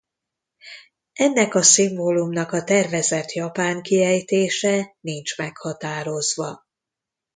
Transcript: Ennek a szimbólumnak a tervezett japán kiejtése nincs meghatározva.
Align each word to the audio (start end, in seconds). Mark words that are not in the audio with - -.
Ennek 1.13 1.55
a 1.55 1.61
szimbólumnak 1.61 2.51
a 2.51 2.63
tervezett 2.63 3.31
japán 3.31 3.81
kiejtése 3.81 4.95
nincs 4.99 5.37
meghatározva. 5.37 6.65